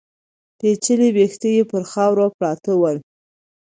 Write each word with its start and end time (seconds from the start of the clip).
پيچلي 0.59 1.09
ويښته 1.15 1.47
يې 1.55 1.63
پر 1.71 1.83
خاورو 1.91 2.25
پراته 2.37 2.71
ول. 2.79 2.97